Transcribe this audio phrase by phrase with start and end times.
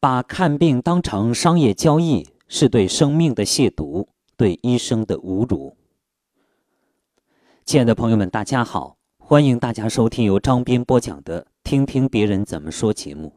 [0.00, 5.76] 把看病当成商业交易，是对生命的亵渎，对医生的侮辱。
[7.64, 13.32] 亲爱的朋友们，大家好，欢迎大家收听由张斌播讲的《听听别人怎么说》节目。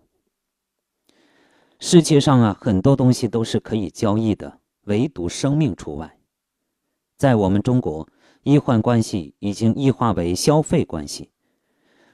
[1.80, 6.20] 世界上啊，很多东西都是可以交易的，唯独生命除外。
[7.18, 8.08] 在我们中国，
[8.44, 11.32] 医患关系已经异化为消费关系。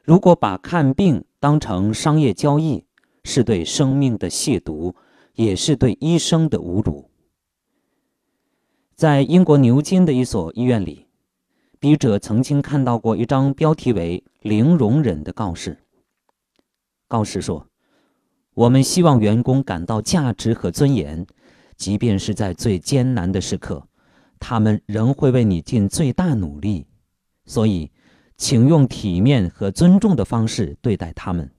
[0.04, 2.86] 如果把看病当成商业交易，
[3.28, 4.96] 是对生命的亵渎，
[5.34, 7.11] 也是对医生的侮辱。
[8.96, 11.07] 在英国牛津的一所医院里，
[11.78, 15.78] 笔者曾经看到过一张标题为“零容忍”的告示。
[17.10, 17.68] 告示说
[18.56, 21.28] ：“我们希望员工感到价值和尊严，
[21.75, 23.86] 即便是在最艰难的时刻，
[24.39, 26.87] 他们仍会为你尽最大努力。
[27.46, 27.92] 所以，
[28.37, 31.51] 请用体面和尊重的方式对待他们。”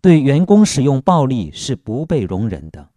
[0.00, 2.90] 对员工使用暴力是不被容忍的，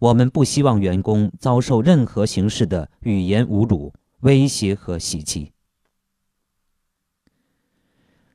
[0.00, 5.52] 我们不希望员工遭受任何形式的语言侮辱、威胁和袭击。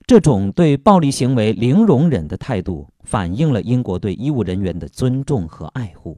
[0.08, 6.18] 这种对暴力行为零容忍的态度，反映了英国对医务人员的尊重和爱护。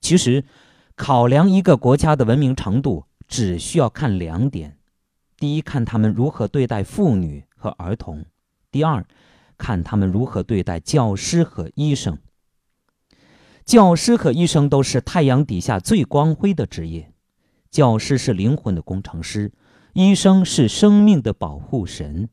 [0.00, 0.44] 其实，
[0.94, 4.78] 考量一个国家的文明程度，只需要看两点：
[5.36, 8.22] 第一，看他们如何对待妇女和儿童；
[8.70, 9.04] 第二。
[9.62, 12.18] 看他们如何对待教师和医生。
[13.64, 17.12] 教师和医生都是太阳底下最光辉的职业，
[17.70, 19.52] 教师是灵魂的工程师，
[19.92, 22.28] 医生是生命的保护神。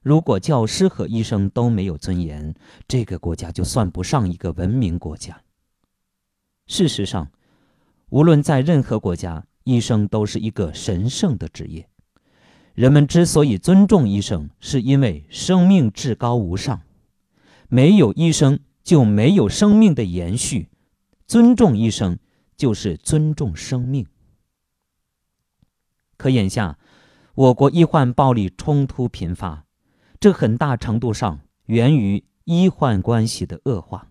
[0.00, 2.54] 如果教师和医生都没有尊严，
[2.86, 5.42] 这个国家就算不上一个文明国家。
[6.66, 7.30] 事实上，
[8.08, 11.86] 无论在任何国家，医生都是一个神圣的职业。
[12.78, 16.82] 人们之所以尊重医生，是因为生命至高无上，
[17.68, 20.68] 没有医生就没有生命的延续。
[21.26, 22.20] 尊重医生
[22.56, 24.06] 就是尊重生命。
[26.16, 26.78] 可眼下，
[27.34, 29.64] 我国医患暴力冲突频发，
[30.20, 34.06] 这很大程度上源于医患关系的恶化。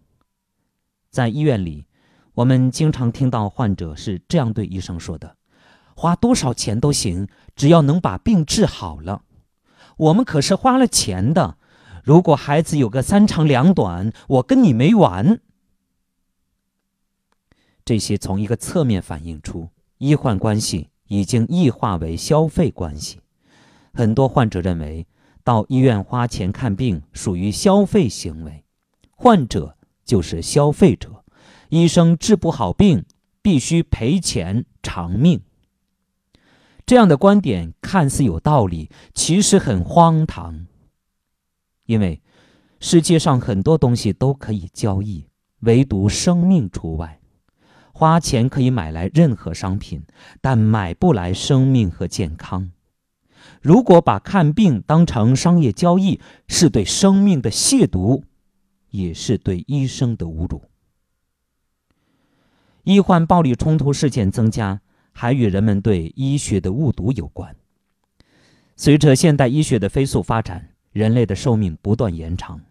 [1.09, 1.85] 在医院里，
[2.33, 5.37] 我们经常听到患者是这样对医生说的。
[5.97, 9.23] 花多少钱都行，只要能把病治好了。
[9.97, 11.57] 我们可是花了钱的。
[12.03, 15.39] 如果孩子有个三长两短，我跟你没完。
[17.83, 23.21] 这些从一个侧面反映出医患关系已经异化为消费关系。
[23.91, 25.07] 很多患者认为，
[25.43, 28.63] 到医院花钱看病属于消费行为，
[29.09, 29.75] 患者
[30.05, 31.23] 就是消费者，
[31.69, 33.03] 医生治不好病
[33.41, 35.41] 必须赔钱偿命。
[36.87, 40.67] 这样的观点看似有道理，其实很荒唐。
[41.85, 42.21] 因为
[42.79, 45.27] 世界上很多东西都可以交易，
[45.59, 47.19] 唯独生命除外。
[47.91, 50.05] 花钱可以买来任何商品，
[50.39, 52.71] 但买不来生命和健康。
[53.61, 58.23] 如果把看病当成商业交易，是对生命的亵渎，
[58.91, 60.61] 也是对医生的侮辱。
[62.83, 64.79] 医患暴力冲突事件增加。
[65.19, 67.55] 还与人们对医学的误读有关。
[68.75, 72.61] 随着现代医学的飞速发展，人类的寿命不断延长，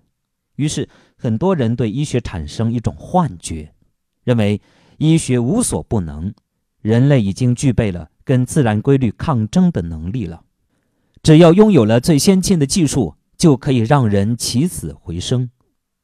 [0.55, 3.73] 于是很多人对医学产生一种幻觉，
[4.23, 4.61] 认为
[4.99, 6.33] 医学无所不能，
[6.83, 10.45] 人类已经具备了跟自然规律抗争的能力了。
[11.25, 15.51] 只要拥有了最先进的技术，就可以让人起死回生。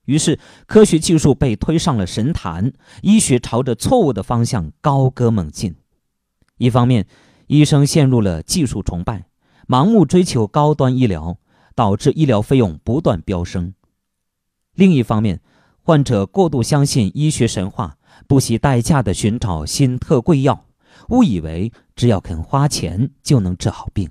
[0.07, 2.73] 于是，科学技术被推上了神坛，
[3.03, 5.77] 医学朝着错误的方向高歌猛进。
[6.59, 7.07] 一方面，
[7.47, 9.27] 医生陷入了技术崇拜，
[9.67, 11.39] 盲目追求高端医疗，
[11.75, 13.73] 导致医疗费用不断飙升；
[14.75, 15.41] 另一方面，
[15.83, 17.97] 患者过度相信医学神话，
[18.29, 20.67] 不惜代价地寻找新特贵药，
[21.09, 24.09] 误以为只要肯花钱就能治好病。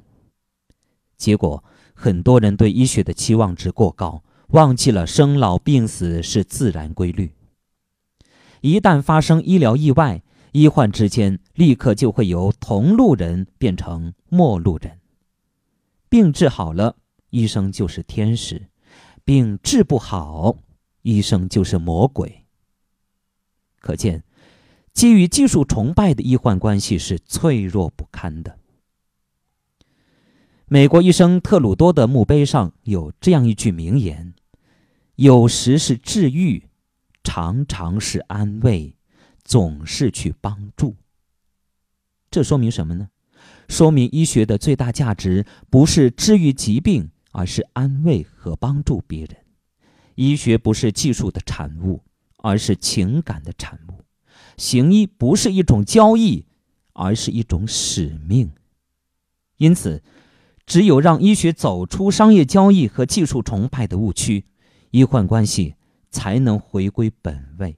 [1.18, 1.64] 结果，
[1.94, 7.32] 很多人对医学的期望值过高，忘记了生老病死是自然规律。
[8.62, 10.22] 一旦发生医疗意外，
[10.52, 15.00] 医患之间立刻就会由同路人变成陌路人。
[16.10, 16.98] 病治好了，
[17.30, 18.68] 医生就是天使；
[19.24, 20.58] 病治不好，
[21.04, 22.46] 医生就是魔鬼。
[23.80, 24.24] 可见，
[24.94, 28.60] 基于技术崇拜的医患关系是脆弱不堪的。
[30.68, 34.34] 美国医生特鲁多的墓碑上有这样一句名言
[35.16, 36.70] ：“有时是治愈，
[37.24, 38.96] 常常是安慰。”
[39.44, 40.96] 总是去帮助，
[42.30, 43.10] 这说明什么呢？
[43.68, 49.36] 说明医学的最大价值不是治愈疾病，而是安慰和帮助别人。
[50.16, 52.04] 医学不是技术的产物，
[52.38, 54.04] 而是情感的产物。
[54.58, 56.46] 行医不是一种交易，
[56.94, 58.52] 而是一种使命。
[59.58, 60.04] 因此，
[60.66, 64.46] 只有让医学走出商业交易和技术崇拜的误区，
[64.92, 65.76] 医患关系
[66.10, 67.78] 才能回归本位。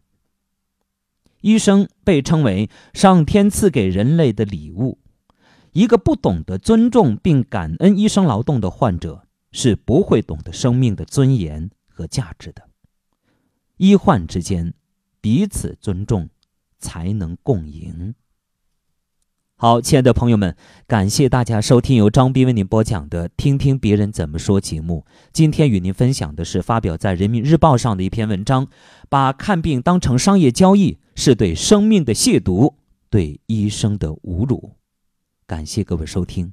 [1.43, 4.97] 医生被称为上天赐给人类的礼物。
[5.73, 12.69] 一个不懂得尊重并感恩医生劳动的患者，是不会懂得生命的尊严和价值的。
[13.75, 14.73] 医患之间
[15.19, 16.29] 彼此尊重，
[16.79, 18.15] 才能共赢。
[19.63, 20.57] 好，亲爱的朋友们，
[20.87, 25.05] 感谢大家收听由张斌为您播讲的《听听别人怎么说》节目。
[25.31, 28.67] 今天与您分享的是发表在《人民日报》上的一篇文章：
[29.07, 32.73] 把看病当成商业交易，是对生命的亵渎，
[33.09, 34.71] 对医生的侮辱。
[35.47, 36.51] 感谢各位收听。